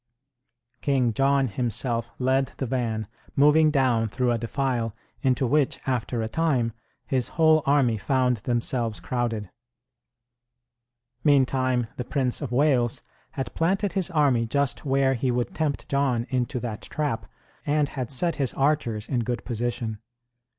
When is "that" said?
16.61-16.81